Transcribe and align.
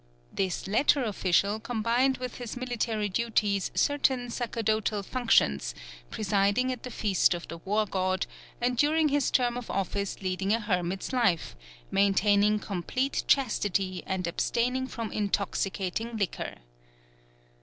This 0.33 0.67
latter 0.67 1.03
official 1.03 1.59
combined 1.59 2.17
with 2.17 2.37
his 2.37 2.57
military 2.57 3.07
duties 3.07 3.69
certain 3.75 4.31
sacerdotal 4.31 5.03
functions, 5.03 5.75
presiding 6.09 6.71
at 6.71 6.81
the 6.81 6.89
feast 6.89 7.35
of 7.35 7.47
the 7.49 7.59
War 7.59 7.85
God, 7.85 8.25
and 8.59 8.75
during 8.75 9.09
his 9.09 9.29
term 9.29 9.57
of 9.57 9.69
office 9.69 10.19
leading 10.19 10.53
a 10.53 10.59
hermit's 10.59 11.13
life, 11.13 11.55
maintaining 11.91 12.57
complete 12.57 13.23
chastity 13.27 14.01
and 14.07 14.25
abstaining 14.25 14.87
from 14.87 15.11
intoxicating 15.11 16.17
liquor. 16.17 16.55